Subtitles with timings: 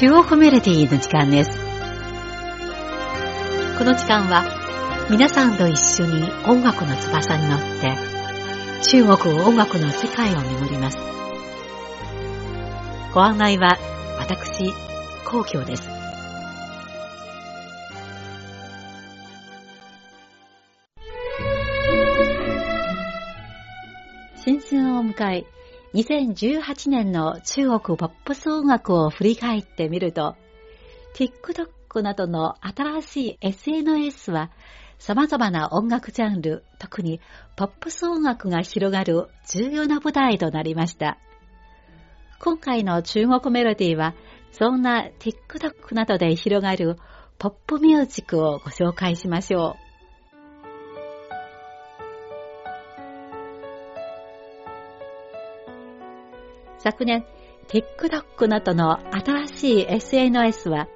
[0.00, 1.50] 中国メロディーの時間です。
[3.76, 4.46] この時間は
[5.10, 7.94] 皆さんと一緒に音楽の翼に乗って
[8.88, 10.96] 中国音楽の世界を巡ります。
[13.12, 13.76] ご案内は
[14.18, 14.72] 私、
[15.26, 15.86] 皇居です。
[24.42, 25.44] 新春を迎え、
[25.94, 30.36] 2018年の中国ポップス音楽を振り返ってみると、
[31.14, 34.52] TikTok などの新しい SNS は
[34.98, 37.20] 様々な音楽ジャンル、特に
[37.56, 41.18] ポップス音楽が広がる重要な舞台となりました。
[42.38, 44.14] 今回の中国メロディーは、
[44.52, 46.98] そんな TikTok などで広がる
[47.38, 49.89] ポップミュージックをご紹介しましょう。
[56.82, 57.26] 昨年、
[57.68, 60.88] TikTok などの新しい SNS は、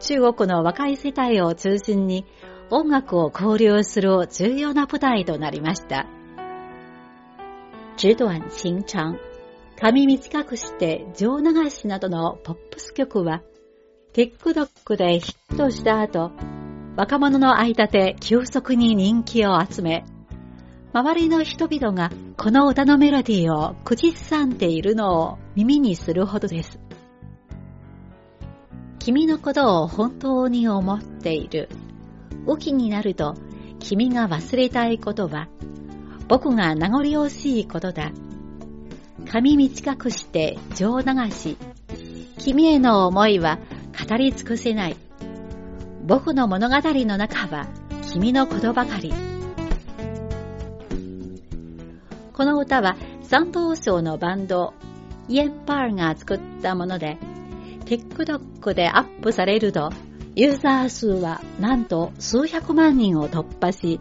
[0.00, 2.26] 中国の若い世代を中心に
[2.70, 6.06] 音楽を交流する重要な舞台となりました。
[8.02, 9.16] 直短清長、
[9.80, 13.42] 髪短くして上流しなどのポップス曲は、
[14.14, 16.32] TikTok でヒットした後、
[16.96, 20.04] 若者の間で急速に人気を集め、
[20.92, 26.78] 周りの人々がこの歌のメロディーを口ずさんでいるのを耳にするほどです。
[28.98, 31.68] 君のことを本当に思っている。
[32.58, 33.34] 起きになると
[33.78, 35.48] 君が忘れたいことは
[36.26, 38.10] 僕が名残惜しいことだ。
[39.30, 41.58] 髪短くして情流し。
[42.38, 43.58] 君への思いは
[44.08, 44.96] 語り尽くせない。
[46.06, 47.66] 僕の物語の中は
[48.10, 49.27] 君のことばかり。
[52.38, 52.96] この歌は
[53.28, 54.72] 山東省のバンド
[55.26, 57.18] イエンパーが作ったもので
[57.84, 59.90] TikTok でアップされると
[60.36, 63.98] ユーザー数はなんと数百万人を突破し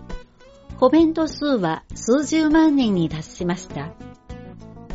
[0.80, 3.90] コメント数は数十万人に達しました。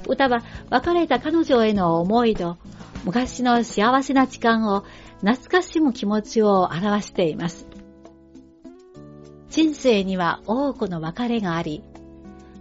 [0.06, 2.58] 歌は別れた彼女への思いと
[3.04, 4.84] 昔の幸せな時間を
[5.18, 7.66] 懐かしむ気持ちを表しています。
[9.50, 11.82] 人生には多くの別れがあり、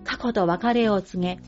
[0.04, 1.40] 過去と別れを告げ、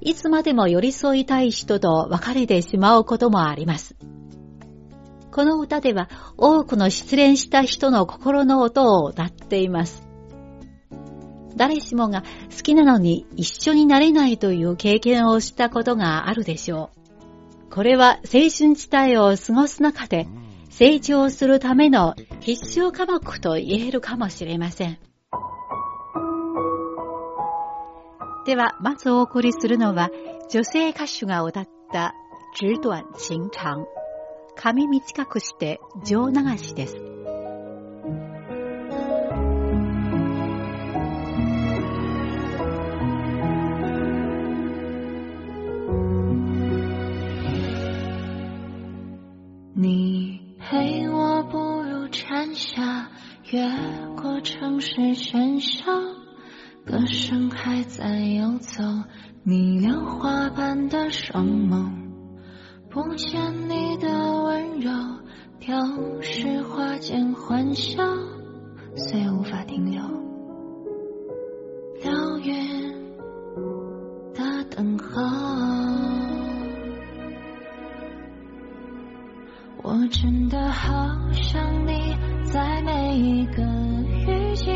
[0.00, 3.96] いつまでも寄り添いたい人と別れてしまうこともあります。
[5.30, 10.08] この歌では多くの失恋した人の心の音を歌っています。
[11.56, 12.22] 誰しもが
[12.56, 16.90] 好きなのに一緒になれないという経験をしたことがあるでしょ
[17.68, 17.70] う。
[17.70, 20.26] これは青春時代を過ごす中で
[20.70, 24.98] 成長するための必修科目と言えるかもしれません。
[28.48, 30.08] では、まずお送りするのは、
[30.48, 32.14] 女性歌手が歌った
[32.58, 33.86] 直短清長。
[34.56, 36.96] 髪短くして上流しです。
[61.30, 61.92] 双眸，
[62.88, 64.08] 不见你的
[64.44, 64.90] 温柔，
[65.60, 68.02] 丢失花间欢笑，
[68.96, 70.00] 岁月无法停留，
[72.02, 72.94] 遥远
[74.32, 75.22] 的等候。
[79.82, 83.62] 我真的好想你，在每一个
[84.26, 84.70] 雨季，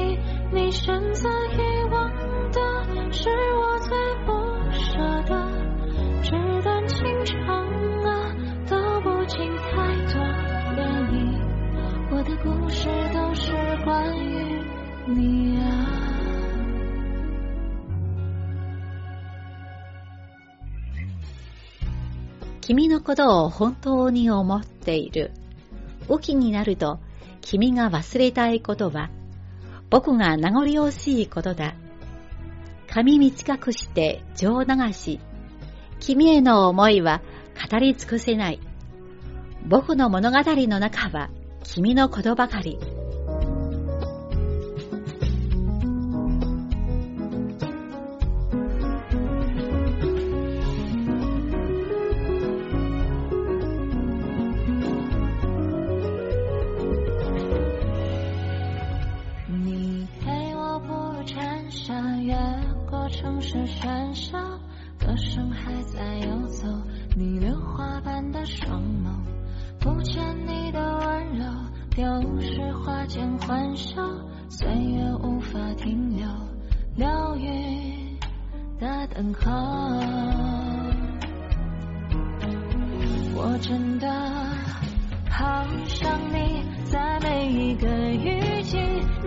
[0.52, 2.10] 你选择遗忘
[2.52, 2.60] 的。
[3.14, 3.28] 是
[12.44, 13.52] 故事都是
[13.84, 14.64] 关于
[15.06, 15.62] 你啊。
[22.60, 25.30] 君のことを本当に思っている。
[26.08, 26.98] 起きになると、
[27.42, 29.10] 君が忘れたいことは、
[29.88, 31.76] 僕が名残惜しいことだ。
[32.88, 35.20] 髪短くして情流し、
[36.00, 37.22] 君への思いは
[37.70, 38.58] 語り尽くせない。
[39.64, 41.30] 僕の物語の中は
[41.63, 42.77] 君のことばかり。
[63.67, 64.37] 喧嚣，
[64.97, 66.67] 歌声还在游走，
[67.15, 69.09] 你莲花般的双眸，
[69.82, 71.44] 不见你的温柔，
[71.90, 72.72] 丢失。
[72.84, 74.00] 花间欢笑，
[74.48, 76.26] 岁月无法停留，
[76.96, 78.16] 疗愈
[78.78, 79.50] 的等候。
[83.34, 84.08] 我真的
[85.28, 88.78] 好想你，在每一个雨季，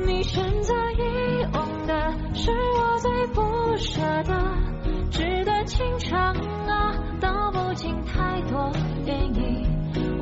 [0.06, 6.34] 你选择遗忘的是我最不舍的，值得清场
[6.68, 8.72] 啊，道不尽太多
[9.06, 9.75] 涟漪。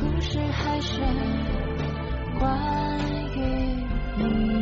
[0.00, 0.98] 故事还是
[2.38, 2.98] 关
[3.36, 3.44] 于
[4.16, 4.59] 你。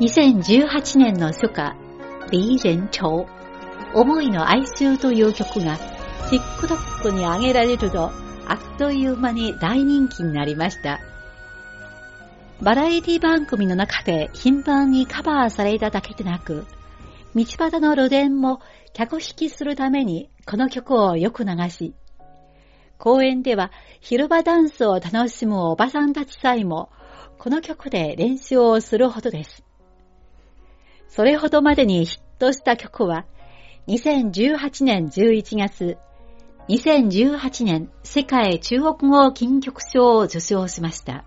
[0.00, 1.74] 2018年の初夏、
[2.30, 3.26] リージェン朝、
[3.94, 5.76] 思いの哀愁という曲が
[6.30, 8.12] TikTok に上げられると、
[8.46, 11.00] あっという間に大人気になりました。
[12.62, 16.64] バラエティ番組の中で頻繁にカバーされただけでなく、
[17.34, 18.60] 道端の露店も
[18.92, 21.92] 客引きするためにこの曲をよく流し、
[22.98, 26.88] 公園では広場ダンスを楽しむおばさんたちさえも
[27.38, 29.64] この曲で練習をするほどです。
[31.08, 33.26] それほどまでにヒットした曲は、
[33.88, 35.96] 2018年11月、
[36.68, 41.24] 2018年世界中国語金曲賞を受賞しました。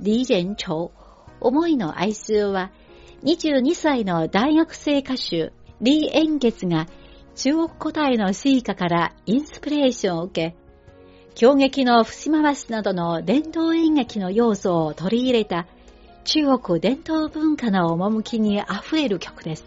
[0.00, 0.90] リージェン朝、
[1.40, 2.72] 思いの哀愁は、
[3.22, 6.86] 22歳の大学生歌手、リー・エンゲツが
[7.34, 10.56] 中国古代の詩歌からインスピレーションを受け、
[11.34, 15.66] 狂劇の節回しなどの伝統演劇の要素を取り入れた
[16.26, 19.64] 中国伝統文化の趣に溢れる曲です。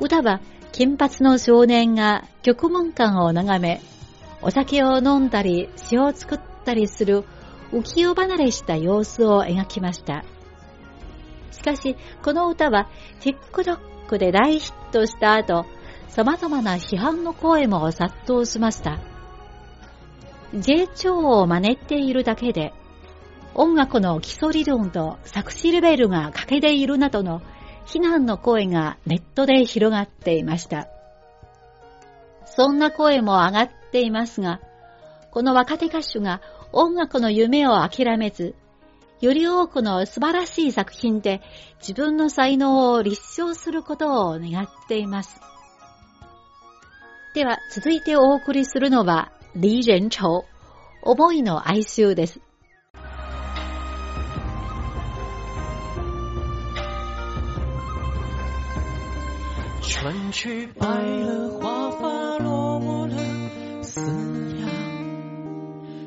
[0.00, 0.40] 歌は
[0.72, 3.82] 金髪の少年が曲文館を眺め、
[4.40, 7.24] お酒を飲んだり詩を作ったりする
[7.72, 10.24] 浮世離れした様子を描きました。
[11.52, 12.88] しかし、この歌は
[13.20, 15.66] TikTok で大ヒットした後、
[16.08, 18.98] 様々な批判の声も殺到しました。
[20.54, 22.72] J 調を真似ているだけで、
[23.54, 27.42] 音楽の基礎理論と作詞レベルが欠けているなどの
[27.84, 30.88] 非難の声がネットで広がっていました。
[32.44, 34.60] そんな声も上がっていますが、
[35.30, 36.40] この若手歌手が
[36.72, 38.54] 音楽の夢を諦めず、
[39.20, 41.42] より多くの素晴らしい作品で
[41.78, 45.40] 自分の才能を立証することを願っています。
[47.34, 50.44] では続いてお送りするのは、リージェン朝、
[51.02, 52.40] 思いの哀愁です。
[59.82, 63.16] 春去白了，华发落寞了，
[63.82, 64.00] 思
[64.54, 64.68] 量，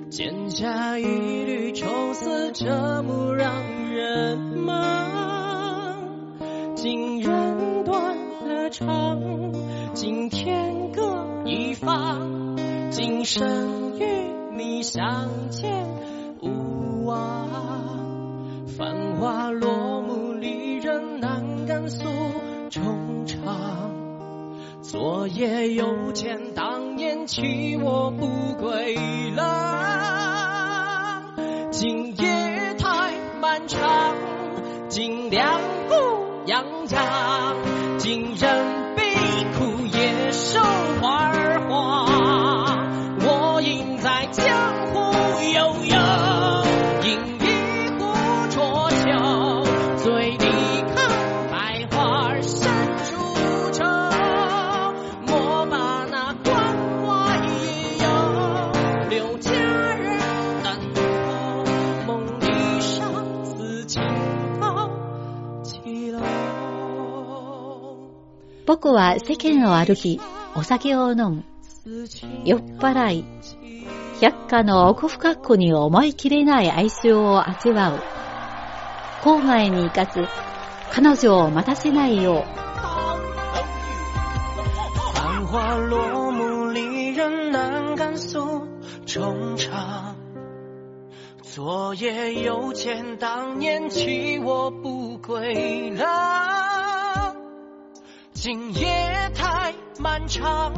[0.09, 3.51] 蒹葭一缕愁丝折幕让
[3.91, 5.99] 人忙。
[6.75, 8.15] 今人断
[8.47, 9.19] 了肠，
[9.93, 12.57] 今天各一方，
[12.91, 14.05] 今生与
[14.55, 15.85] 你相见
[16.41, 17.49] 无望。
[18.67, 22.07] 繁华落幕，离人难敢诉
[22.73, 23.35] 惆怅。
[24.81, 28.95] 昨夜又见当年弃我不归
[29.35, 31.23] 郎，
[31.71, 34.15] 今夜太漫长，
[34.89, 35.62] 今两
[68.73, 70.19] 僕は世間を歩き、
[70.55, 71.43] お酒を飲む。
[72.43, 73.25] 酔っ払い、
[74.19, 77.99] 百花の奥深くに思いきれない哀愁を味わう。
[79.21, 80.27] 郊外に行かず、
[80.91, 82.43] 彼女を待たせないよう。
[85.13, 88.67] 繁华落幕，离人难敢诉
[89.05, 90.15] 衷肠。
[91.43, 96.72] 昨夜又见当年弃我不归郎，
[98.43, 100.73] 今夜太漫长，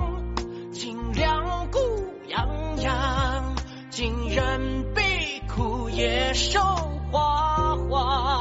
[0.72, 1.80] 尽量孤
[2.28, 2.48] 洋
[2.80, 3.56] 洋，
[3.90, 6.60] 今人悲苦也瘦
[7.12, 8.35] 花黄。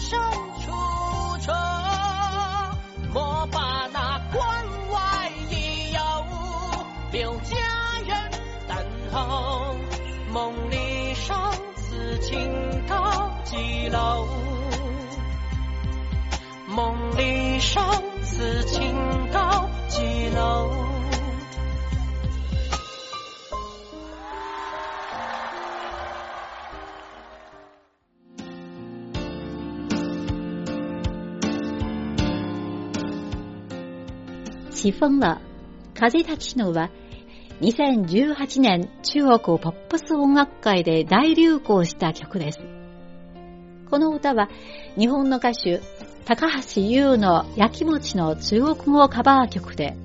[0.00, 0.18] 花深
[0.60, 0.72] 处
[1.40, 1.52] 愁。
[3.12, 4.40] 莫把那关
[4.90, 6.32] 外的药物
[7.12, 7.56] 留家
[8.06, 8.30] 人
[8.66, 8.76] 等
[9.12, 9.76] 候，
[10.32, 11.36] 梦里生
[11.76, 14.26] 死情告几楼？
[16.68, 17.82] 梦里生
[18.22, 18.94] 死情
[19.32, 20.89] 告几楼？
[34.80, 35.42] 起風了。
[35.92, 36.88] 風立ちぬは
[37.60, 42.60] 2018年中国ポップス音楽界で大流行した曲です。
[43.90, 44.48] この歌は
[44.98, 45.82] 日本の歌手
[46.24, 49.98] 高橋優の焼き餅の中国語カバー曲で、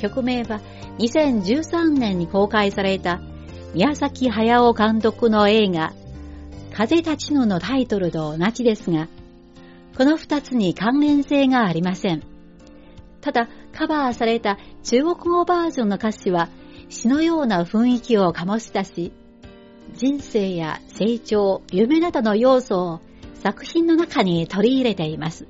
[0.00, 0.60] 曲名は
[0.98, 3.20] 2013年に公開された
[3.72, 5.92] 宮崎駿監督の映画
[6.72, 9.06] 風立ちぬのタイトルと同じですが、
[9.96, 12.33] この二つに関連性がありません。
[13.24, 16.50] ただ、カバーされた中国語バージョンの歌詞は
[16.90, 19.12] 詩のような雰囲気を醸し出し、
[19.94, 23.00] 人生や成長、夢などの要素を
[23.36, 25.46] 作品の中に取り入れています。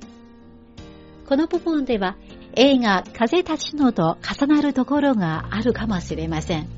[1.27, 2.15] この部分では
[2.53, 6.69] 映画風立ちぬと重なるところがあるかもしれません。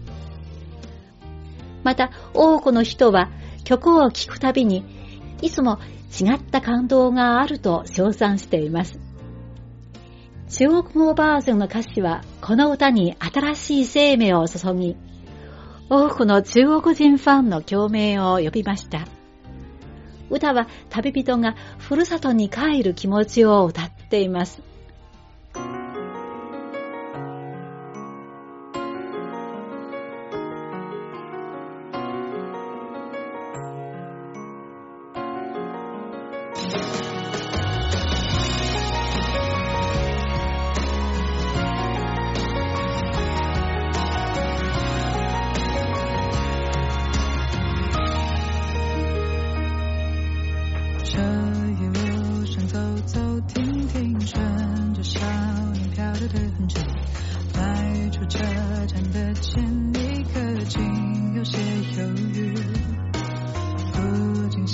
[1.83, 3.29] また多くの人は
[3.65, 4.83] 曲を聴くたびに
[5.43, 5.77] いつも
[6.19, 9.06] 違った感動があると称賛しています。
[10.49, 14.95] 中国語バージョンの歌詞はこの歌に新しい生命を注ぎ、
[15.89, 19.07] 多くの中国人ファンの共鳴を呼びました。
[20.29, 24.61] 歌は旅人がふるさとに帰る気持ちを歌っています。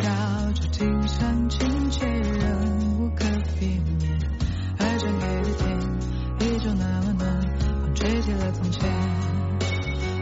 [0.03, 0.09] 笑
[0.51, 3.23] 出庭上情节，仍无可
[3.57, 3.67] 避
[4.01, 4.19] 免。
[4.77, 5.79] 而这黑的天，
[6.39, 8.81] 依旧那么暖，风吹起了从前。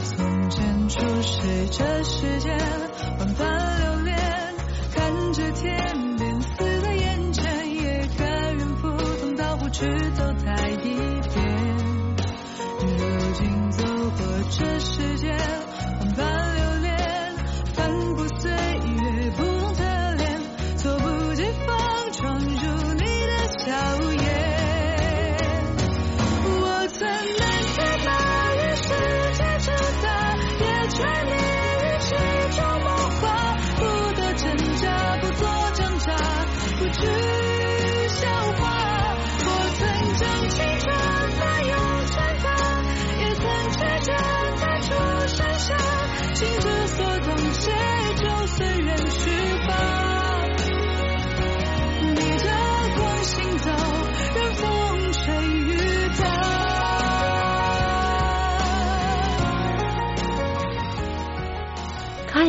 [0.04, 2.56] 从前初识这世间，
[3.18, 4.01] 万般流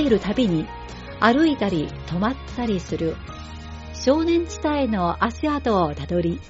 [0.02, 0.08] 打。
[0.08, 0.66] 帰るたびに
[1.20, 3.16] 歩いたり止まったりする
[3.94, 6.40] 少年地帯の足跡をたどり、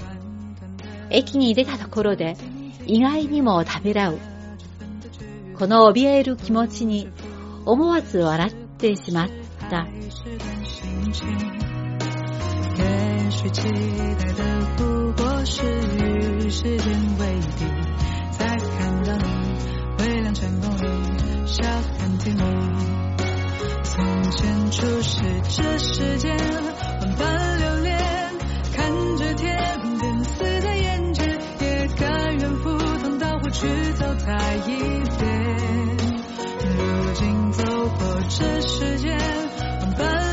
[1.10, 2.36] 駅に出たところで
[2.86, 4.18] 意外にもためらう。
[5.58, 7.08] この怯える気持ちに
[7.66, 9.28] 思わず笑ってしまっ
[9.70, 9.86] た。
[12.78, 13.70] 也许期待
[14.16, 14.34] 的
[14.78, 15.62] 不过是
[15.98, 17.81] 与时间为敌，
[24.36, 26.36] 前初识这世间，
[27.00, 27.98] 万般流连，
[28.74, 29.56] 看着天
[29.98, 33.66] 边似在眼前，也甘愿赴汤蹈火去
[33.98, 34.78] 走它一
[35.18, 35.22] 遍。
[36.78, 37.62] 如今走
[37.98, 39.18] 过这世间，
[39.80, 40.31] 万般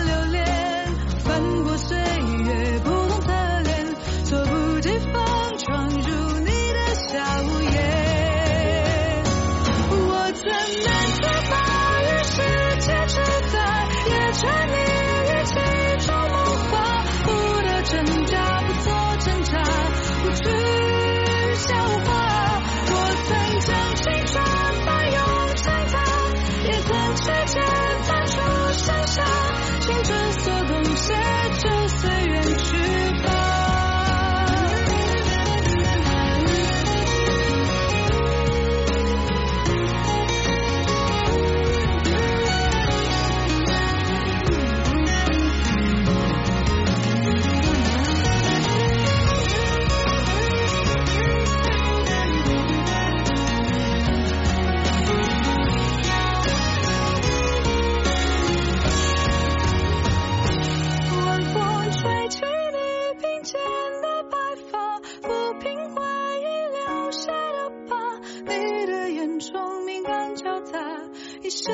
[71.41, 71.71] 一笑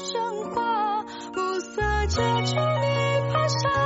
[0.00, 2.86] 生花暮色遮住你
[3.32, 3.85] 蹒跚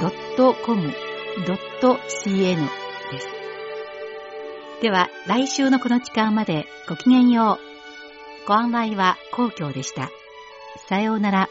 [0.00, 0.96] .com.cn
[3.10, 3.26] です。
[4.80, 7.58] では、来週のこの時間までごきげんよ
[8.44, 8.48] う。
[8.48, 10.10] ご案内は皇居でした。
[10.88, 11.48] さようなら。